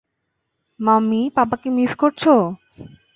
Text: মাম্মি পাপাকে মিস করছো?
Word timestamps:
মাম্মি 0.79 1.21
পাপাকে 1.35 1.67
মিস 1.77 1.91
করছো? 2.01 2.33